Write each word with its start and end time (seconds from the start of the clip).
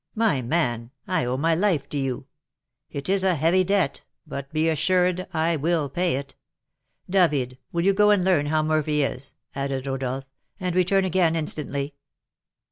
"My 0.15 0.41
man, 0.41 0.89
I 1.07 1.25
owe 1.25 1.37
my 1.37 1.53
life 1.53 1.87
to 1.89 1.97
you; 1.99 2.25
it 2.89 3.07
is 3.07 3.23
a 3.23 3.35
heavy 3.35 3.63
debt, 3.63 4.03
but 4.25 4.51
be 4.51 4.67
assured 4.67 5.27
I 5.31 5.55
will 5.57 5.89
pay 5.89 6.15
it. 6.15 6.35
David, 7.07 7.59
will 7.71 7.85
you 7.85 7.93
go 7.93 8.09
and 8.09 8.23
learn 8.23 8.47
how 8.47 8.63
Murphy 8.63 9.03
is," 9.03 9.35
added 9.53 9.85
Rodolph, 9.85 10.25
"and 10.59 10.75
return 10.75 11.05
again 11.05 11.35
instantly?" 11.35 11.93